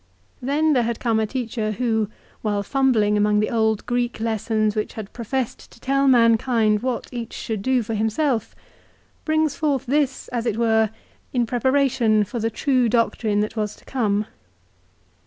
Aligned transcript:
Then 0.41 0.73
there 0.73 0.81
had 0.81 0.99
come 0.99 1.19
a 1.19 1.27
teacher 1.27 1.73
who, 1.73 2.09
while 2.41 2.63
fumbling 2.63 3.17
among 3.17 3.39
the 3.39 3.51
old 3.51 3.85
Greek 3.85 4.19
lessons 4.19 4.75
which 4.75 4.93
had 4.93 5.13
professed 5.13 5.69
to 5.71 5.79
tell 5.79 6.07
mankind 6.07 6.81
what 6.81 7.05
each 7.11 7.33
should 7.33 7.61
do 7.61 7.83
for 7.83 7.93
himself, 7.93 8.55
brings 9.25 9.55
forth 9.55 9.85
this, 9.85 10.27
as 10.29 10.47
it 10.47 10.57
were, 10.57 10.89
in 11.33 11.45
preparation 11.45 12.23
for 12.23 12.39
the 12.39 12.49
true 12.49 12.89
doctrine 12.89 13.41
that 13.41 13.55
was 13.55 13.75
to 13.75 13.85
come. 13.85 14.25